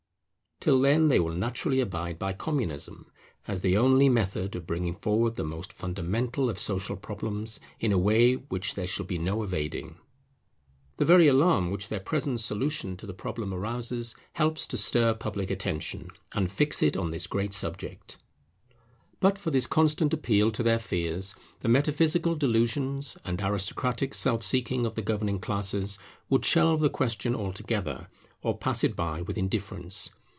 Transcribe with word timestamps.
Till 0.63 0.79
then 0.79 1.07
they 1.07 1.19
will 1.19 1.33
naturally 1.33 1.79
abide 1.79 2.19
by 2.19 2.33
Communism, 2.33 3.07
as 3.47 3.61
the 3.61 3.75
only 3.75 4.09
method 4.09 4.55
of 4.55 4.67
bringing 4.67 4.93
forward 4.93 5.33
the 5.35 5.43
most 5.43 5.73
fundamental 5.73 6.51
of 6.51 6.59
social 6.59 6.95
problems 6.95 7.59
in 7.79 7.91
a 7.91 7.97
way 7.97 8.35
which 8.35 8.75
there 8.75 8.85
shall 8.85 9.07
be 9.07 9.17
no 9.17 9.41
evading. 9.41 9.97
The 10.97 11.05
very 11.05 11.27
alarm 11.27 11.71
which 11.71 11.89
their 11.89 11.99
present 11.99 12.41
solution 12.41 12.91
of 12.91 12.99
the 12.99 13.13
problem 13.15 13.51
arouses 13.55 14.13
helps 14.33 14.67
to 14.67 14.77
stir 14.77 15.15
public 15.15 15.49
attention, 15.49 16.11
and 16.33 16.51
fix 16.51 16.83
it 16.83 16.95
on 16.95 17.09
this 17.09 17.25
great 17.25 17.53
subject. 17.55 18.19
But 19.19 19.39
for 19.39 19.49
this 19.49 19.65
constant 19.65 20.13
appeal 20.13 20.51
to 20.51 20.61
their 20.61 20.77
fears, 20.77 21.33
the 21.61 21.69
metaphysical 21.69 22.35
delusions 22.35 23.17
and 23.25 23.41
aristocratic 23.41 24.13
self 24.13 24.43
seeking 24.43 24.85
of 24.85 24.93
the 24.93 25.01
governing 25.01 25.39
classes 25.39 25.97
would 26.29 26.45
shelve 26.45 26.81
the 26.81 26.89
question 26.91 27.33
altogether, 27.33 28.09
or 28.43 28.55
pass 28.55 28.83
it 28.83 28.95
by 28.95 29.23
with 29.23 29.39
indifference. 29.39 30.11